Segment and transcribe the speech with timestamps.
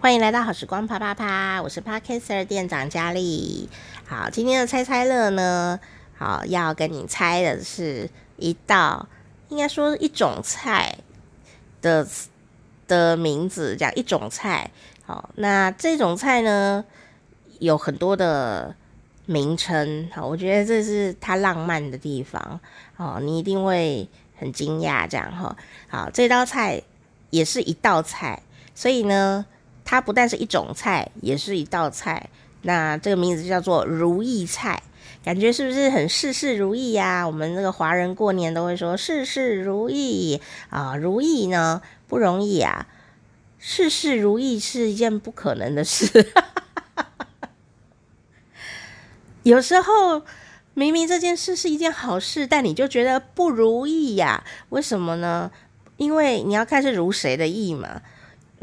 [0.00, 3.68] 欢迎来到好时光啪啪啪，我是 Podcaster 店长佳丽。
[4.06, 5.78] 好，今天的猜猜乐呢，
[6.16, 8.08] 好，要跟你猜的是
[8.38, 9.06] 一道，
[9.50, 10.96] 应该说一种菜
[11.82, 12.08] 的
[12.88, 14.70] 的名字，叫一种菜。
[15.04, 16.82] 好，那这种菜呢，
[17.58, 18.74] 有很多的
[19.26, 20.08] 名称。
[20.14, 22.58] 好，我觉得这是它浪漫的地方。
[22.96, 24.08] 哦，你一定会
[24.38, 25.54] 很惊讶，这样哈。
[25.90, 26.80] 好，这道菜
[27.28, 28.42] 也是一道菜，
[28.74, 29.44] 所以呢。
[29.90, 32.30] 它不但是一种菜，也是一道菜。
[32.62, 34.84] 那这个名字就叫做如意菜，
[35.24, 37.26] 感觉是不是很事事如意呀？
[37.26, 42.86] 我们那个华人过年都会说事事如意啊，如意呢不容易啊，
[43.58, 46.32] 事事如意是一件不可能的事。
[49.42, 50.22] 有时候
[50.74, 54.44] 明明这件事是一件好事，但你就觉得不如意呀？
[54.68, 55.50] 为什么呢？
[55.96, 58.02] 因为你要看是如谁的意嘛。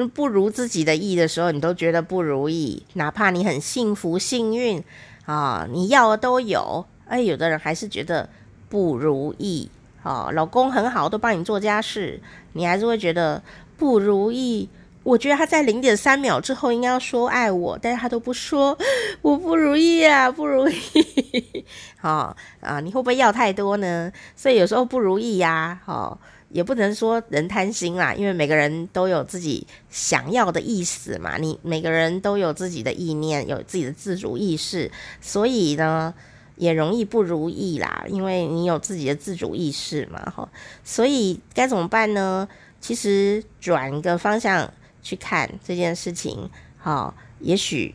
[0.06, 2.84] 不如自己的意的时候，你都觉得不如意。
[2.94, 4.84] 哪怕你很幸福、幸运
[5.26, 8.30] 啊，你要的都有，哎，有的人还是觉得
[8.70, 9.72] 不如意。
[10.04, 12.22] 啊，老公很好，都帮你做家事，
[12.54, 13.42] 你还是会觉得
[13.76, 14.70] 不如意。
[15.04, 18.78] 我觉得他在零点三秒之后应该要说爱我，但是他都不说，
[19.22, 21.66] 我不如意啊，不如意。
[21.98, 24.12] 好 啊，你会不会要太多呢？
[24.36, 26.20] 所以有时候不如意呀，好。
[26.50, 31.38] 也不能说人贪心啦，因为每个人都有自己想要的意思嘛。
[31.38, 36.14] 你每个人都有自己的意念，有自己的自主意识，所以呢，
[36.56, 38.06] 也容易不如意啦。
[38.08, 40.48] 因为你有自己的自主意识嘛，哈。
[40.86, 42.48] 所以该怎么办呢？
[42.80, 44.72] 其实转个方向
[45.04, 47.94] 去看这件事情，好，也许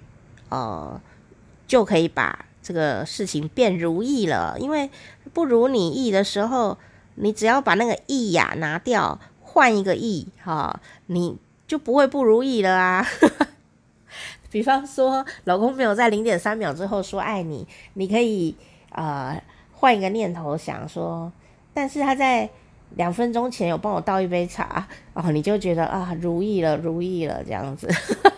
[0.50, 1.00] 呃
[1.66, 4.58] 就可以把这个事情变如意了。
[4.60, 4.90] 因为
[5.32, 6.76] 不如你意的时候。
[7.16, 13.06] 你只要把那个意呀拿掉，换一个意，哈，你就不会不如意了啊。
[14.50, 18.54] 比方说，老公没有在零点三秒之后说爱你，你可以
[18.90, 21.32] 呃换一个念头想说，
[21.72, 22.48] 但是他在
[22.96, 27.88] 两分钟前有帮我倒一杯茶，哦，你就觉得啊如意了，如意了这样子，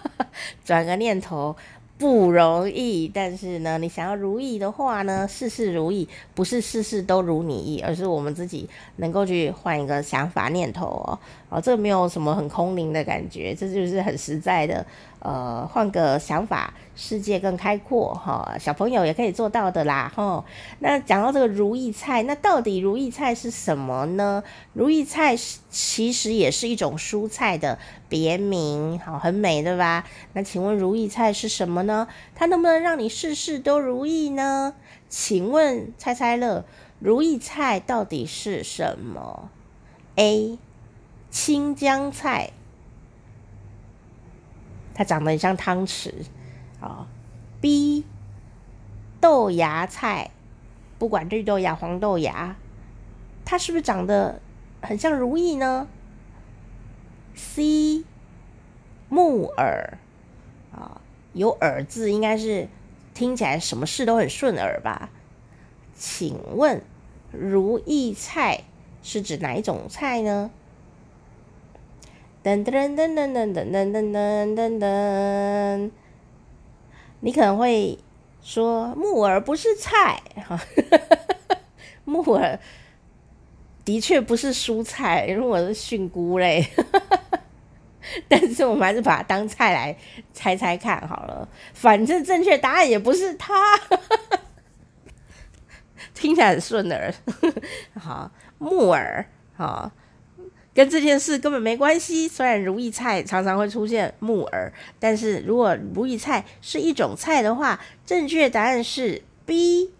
[0.65, 1.57] 转个念头。
[2.05, 14.85] 不容易，但是呢，你想要如意的话呢，事事如意，不是事事都如你意，而是我们自己能够去换一个想法念头哦，哦，这没有什么很空灵的感觉，这就是很实在的。
[15.25, 18.57] 呃，换个想法，世界更开阔哈。
[18.61, 20.45] 小朋友也可以做到的啦哈。
[20.81, 24.45] 那讲到这个如意菜，那到底如意菜是什么呢？
[24.75, 30.05] 如意菜是其实也是一种蔬菜的别名，好，很美对吧？
[30.35, 32.07] 那请问如意菜是什么呢？
[32.35, 34.75] 它能不能让你事事都如意呢？
[35.09, 36.67] 请问猜猜乐，
[36.99, 39.49] 如意菜到底是什么
[40.17, 40.59] ？A.
[41.31, 42.51] 青江菜。
[44.95, 46.13] 它长得很像汤匙，
[46.81, 47.07] 啊
[47.61, 48.05] ，B
[49.21, 50.31] 豆芽菜，
[50.99, 52.57] 不管绿豆芽、黄豆芽，
[53.45, 54.41] 它是不是长得
[54.81, 55.89] 很像如意呢
[57.35, 58.05] ？C
[59.09, 59.99] 木耳，
[60.73, 61.01] 啊，
[61.33, 62.69] 有耳字，应该是
[63.13, 65.11] 听起来什么事都很顺耳吧？
[65.97, 66.83] 请问
[67.33, 68.65] 如意菜
[69.03, 70.51] 是指哪一种菜呢？
[72.45, 75.91] 噔噔噔噔噔噔噔噔噔噔噔，
[77.21, 77.99] 你可能会
[78.43, 80.61] 说木耳不是菜，哈
[82.05, 82.61] 木耳
[83.83, 86.63] 的确不是蔬菜，如果是菌菇类，
[88.29, 89.97] 但是我们还是把它当菜来
[90.35, 93.55] 猜猜看好了，反正正确答案也不是它，
[96.13, 97.15] 听起来很顺耳，
[97.99, 99.91] 好，木耳，好。
[100.75, 102.27] 跟这件事根本没关系。
[102.27, 109.93] 虽然如意菜常常会出现木耳，但是如果如意菜是一种菜的话，正确答案是 B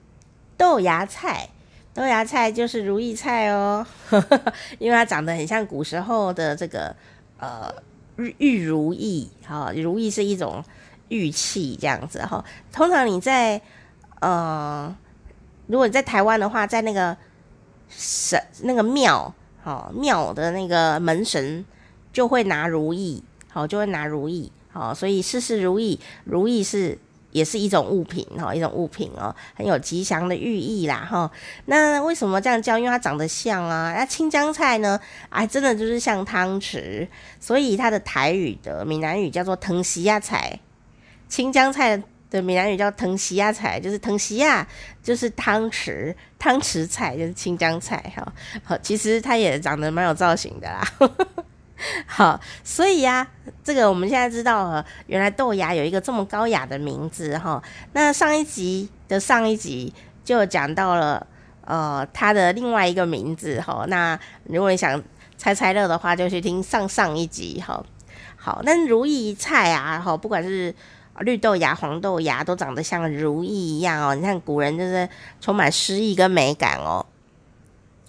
[0.57, 1.49] 豆芽菜。
[1.95, 3.87] 豆芽菜就是如意菜哦，
[4.81, 6.97] 因为它长得很像古时候的这个
[7.39, 7.73] 呃
[8.17, 9.31] 玉如意。
[9.47, 10.65] 好，如意是一种
[11.09, 12.45] 玉器这样子哈。
[12.73, 13.61] 通常你在
[14.21, 14.93] 呃，
[15.69, 17.17] 如果你在台湾的话，在那个
[17.89, 19.33] 神那个庙。
[19.65, 21.65] 好，庙的那个门神
[22.13, 26.99] 就会拿如意，好，就会拿如意，好，所以事事如意，如意是
[27.31, 31.31] 也是一种物品，哈，一种物品哦，很有吉祥的寓意啦，哈。
[31.65, 32.77] 那为什么这样叫？
[32.77, 33.95] 因为它长得像啊。
[33.97, 35.01] 那青江菜呢？
[35.31, 37.09] 哎，真的就是像汤匙，
[37.41, 40.61] 所以它的台语的闽南语叫做汤匙仔菜，
[41.27, 42.03] 青江菜。
[42.41, 44.67] 闽南语叫藤席亚菜，就是藤席亚，
[45.03, 48.33] 就是汤匙，汤匙菜就是青江菜哈。
[48.63, 50.83] 好，其实它也长得蛮有造型的啦。
[52.07, 53.29] 好，所以呀、啊，
[53.63, 57.63] 这个我们现在知道了，原来豆芽有一个这么高雅的名字哈。
[57.93, 59.93] 那上一集的上一集
[60.25, 61.27] 就讲到了，
[61.63, 63.85] 呃，它的另外一个名字哈。
[63.89, 65.03] 那如果你想
[65.37, 67.85] 猜猜乐的话，就去听上上一集哈。
[68.37, 70.75] 好，那如意菜啊，哈，不管是
[71.21, 74.15] 绿豆芽、黄豆芽，都长得像如意一样哦。
[74.15, 75.09] 你看古人就是
[75.41, 77.05] 充满诗意跟美感哦。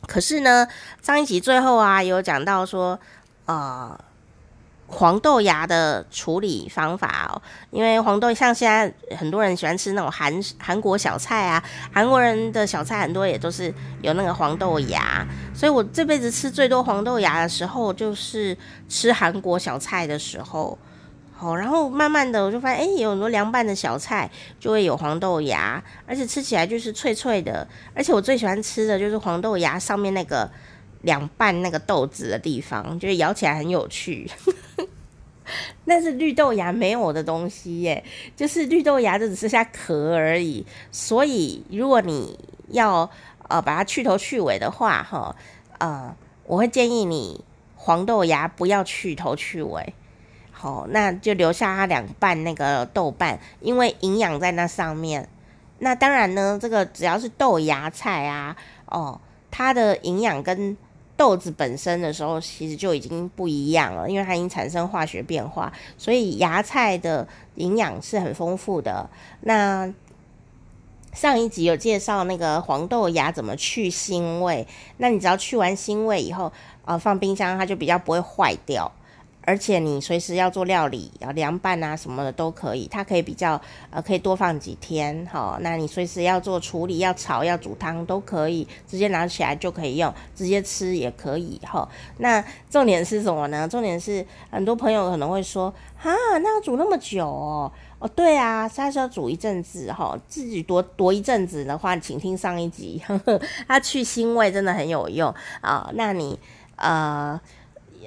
[0.07, 0.67] 可是呢，
[1.01, 2.99] 上一集最后啊，有讲到说。
[3.47, 3.95] 呃，
[4.87, 11.63] 黄豆芽的处理方法哦，因为黄豆像现在很多人喜欢吃那种韩韩国小菜啊，
[11.93, 13.71] 韩国人的小菜很多也都是
[14.01, 15.23] 有那个黄豆芽，
[15.53, 18.57] 所以我这辈子吃最多黄豆芽的时候，就是
[18.89, 20.75] 吃韩国小菜的时候。
[21.35, 30.49] 好，然后慢慢的我就发现，哎，有很多凉拌的小菜就会有黄豆芽，而且吃起来就是脆脆的，而且我最喜欢吃的就是黄豆芽上面那个。
[31.01, 34.27] 凉拌那个豆子的地方，就是咬起来很有趣。
[35.85, 38.03] 那是绿豆芽没有的东西耶，
[38.35, 40.65] 就是绿豆芽就只剩下壳而已。
[40.91, 42.39] 所以如果你
[42.69, 43.07] 要
[43.47, 45.35] 呃把它去头去尾的话，哈，
[45.77, 46.15] 呃，
[46.47, 47.45] 我会建议你
[47.75, 49.93] 黄豆芽不要去头去尾，
[50.65, 55.29] 哦，那就留下它两半那个豆瓣，因为营养在那上面。
[55.77, 58.55] 那当然呢，这个只要是豆芽菜啊，
[58.87, 59.21] 哦，
[59.51, 60.75] 它的营养跟
[61.15, 69.07] 豆子本身的时候，其实就已经不一样了，因为它已经产生化学变化，所以芽菜的营养是很丰富的。
[69.41, 69.93] 那
[71.13, 74.65] 上一集有介绍那个黄豆芽怎么去腥味，
[74.97, 76.51] 那你只要去完腥味以后，
[76.85, 78.91] 呃，放冰箱它就比较不会坏掉。
[79.45, 83.61] 而且你随时要做料理啊，凉拌啊什么的都可以，它可以比较
[83.91, 85.57] 呃，可以多放几天哈。
[85.61, 91.87] 那你随时要做处理、要炒、要煮汤都可以，直接拿起来就可以用，直接吃也可以哈。
[92.17, 93.67] 那重点是什么呢？
[93.67, 97.71] 重点是很多朋友可能会说啊，那要煮那么久哦？
[97.99, 100.17] 哦，对啊，它是要煮一阵子哈。
[100.27, 105.91] 自己多多一阵子的话，请听上一集，呵呵，它去腥味真的很有用啊。
[105.93, 106.39] 那你
[106.77, 107.39] 呃。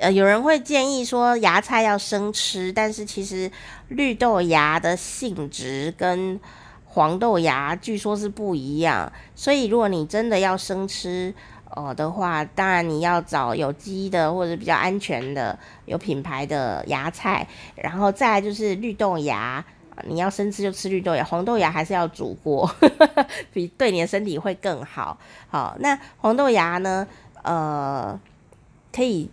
[0.00, 3.50] 呃，有人会建议说芽菜要生吃，但是其实
[3.88, 6.38] 绿豆芽的性质跟
[6.86, 11.34] 黄豆芽据说是不一样，所以如果你真的要生吃
[11.70, 17.46] 呃的话，当然你要找有机的或者比较安全的、有品牌的芽菜，
[17.76, 19.64] 然后再来就是绿豆芽，
[20.06, 22.68] 你要生吃就吃绿豆芽，黄豆芽还是要煮过，
[23.52, 25.18] 比对你的身体会更好。
[25.48, 27.06] 好，那黄豆芽呢？
[27.42, 28.18] 呃，
[28.92, 29.30] 可以。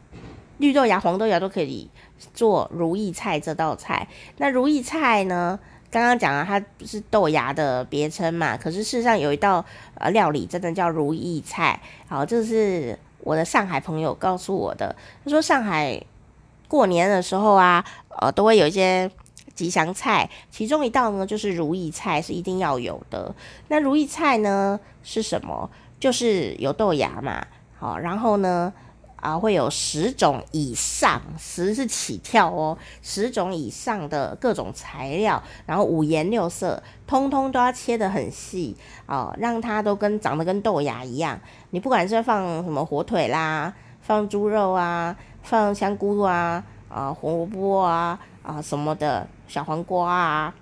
[0.57, 1.89] 绿豆芽、黄豆芽都可以
[2.33, 4.07] 做如意菜这道菜。
[4.37, 5.59] 那如意菜呢？
[5.91, 8.57] 刚刚讲了，它不是豆芽的别称嘛？
[8.57, 9.63] 可是事实上有一道
[9.93, 11.79] 呃料理真的叫如意菜。
[12.09, 14.93] 好，这是我的上海朋友告诉我的。
[15.23, 16.03] 他说上海
[16.67, 17.85] 过年的时候啊，
[18.19, 19.09] 呃，都会有一些
[19.53, 23.33] 吉祥菜，其中一道呢就是如意菜，是一定要有的。
[23.69, 25.69] 那如意菜呢是什么？
[25.97, 27.45] 就是有豆芽嘛。
[27.77, 28.73] 好，然后呢？
[29.25, 38.77] 啊，会有十种以上，十是起跳哦，十种以上的各种材料，然后五颜六色，通通都要切得很细
[39.07, 41.39] 哦，让它都跟长得跟豆芽一样。
[41.71, 50.53] 你不管是放什么火腿啦，放猪肉啊，放香菇啊，啊红萝卜啊，啊什么的小黄瓜啊。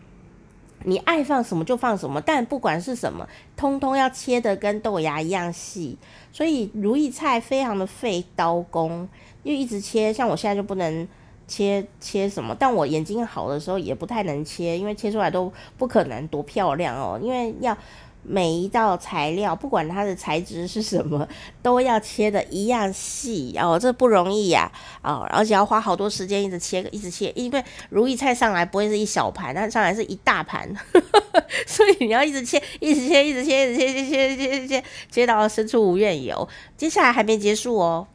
[0.84, 5.98] 你爱放什么就放什么，但不管是什么，通通要切得跟豆芽一样细。
[6.32, 9.08] 所以如意菜非常的费刀工，
[9.44, 11.08] 又一直切，像我现在就不能
[11.48, 17.78] 切切什么，但我眼睛好的时候也不太能切，因为切出来都不可能多漂亮哦，因为要。
[18.24, 21.28] 每一道材料，不管它的材质是什么，
[21.62, 25.28] 都要切的一样细哦，这不容易呀啊、哦！
[25.30, 30.74] 而且要花好多时间一直切，一直切，因为如意菜上来不会是一小盘，它上来是一大盘，
[31.68, 36.48] 所以你要一直切，一直切，一直切，一直切，切，切，切，切，切到生出无怨尤。
[36.78, 38.08] 接下来还没结束哦，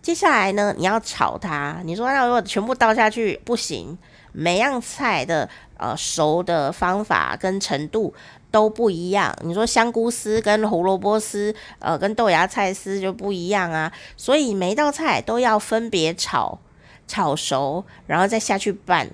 [0.00, 1.80] 接下来呢，你要炒它。
[1.84, 3.98] 你说那如果全部倒下去不行，
[4.32, 8.14] 每样菜的呃熟的方法跟程度。
[8.48, 13.92] 都不一样，你说香菇丝跟胡萝卜丝，呃，跟豆芽菜丝就不一样啊。
[14.16, 16.58] 所以每一道菜都要分别炒，
[17.06, 19.10] 炒熟，然后再下去拌，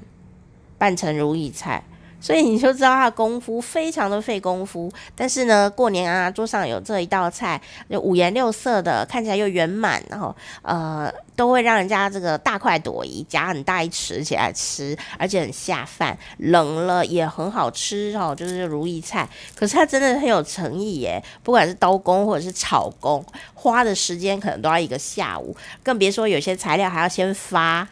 [0.78, 1.82] 拌成如意菜。
[2.22, 4.90] 所以你就知道他功夫非常的费功夫。
[5.14, 7.60] 但是呢，过年啊，桌上有这一道菜，
[7.90, 19.28] 就五颜六色的，看起来又圆满，然后呃，都会让人家这个大快朵颐，夹很大一匙起来吃，而且很下饭，冷了也很好吃哦，就是如意菜。
[19.56, 23.24] 可是它真的很有诚意耶，不管是刀工或者是炒工，
[23.54, 27.88] 花的时间可能都要一个下午，更别说有些材料还要先发。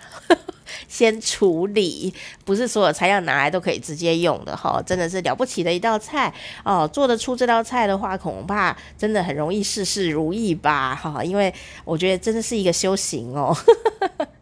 [0.88, 2.12] 先处理，
[2.44, 6.32] 不是所有材料拿来都可以直接用的哈，真的是了不起的一道菜
[6.64, 6.88] 哦。
[6.92, 11.52] 做得出这道菜的话，恐怕真的很容易事事如意吧哈，因为
[11.84, 13.56] 我觉得真的是一个修行哦。